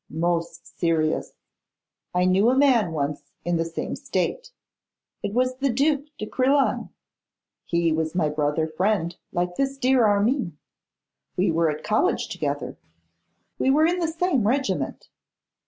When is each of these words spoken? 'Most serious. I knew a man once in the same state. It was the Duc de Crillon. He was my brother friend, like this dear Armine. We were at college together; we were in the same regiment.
'Most 0.09 0.65
serious. 0.79 1.33
I 2.11 2.25
knew 2.25 2.49
a 2.49 2.57
man 2.57 2.91
once 2.91 3.21
in 3.45 3.57
the 3.57 3.65
same 3.65 3.95
state. 3.95 4.49
It 5.21 5.31
was 5.31 5.57
the 5.57 5.69
Duc 5.71 6.05
de 6.17 6.25
Crillon. 6.25 6.89
He 7.65 7.91
was 7.91 8.15
my 8.15 8.27
brother 8.27 8.65
friend, 8.67 9.15
like 9.31 9.57
this 9.57 9.77
dear 9.77 10.07
Armine. 10.07 10.57
We 11.37 11.51
were 11.51 11.69
at 11.69 11.83
college 11.83 12.29
together; 12.29 12.79
we 13.59 13.69
were 13.69 13.85
in 13.85 13.99
the 13.99 14.07
same 14.07 14.47
regiment. 14.47 15.07